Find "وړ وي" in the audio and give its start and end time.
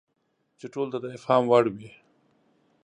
1.47-1.89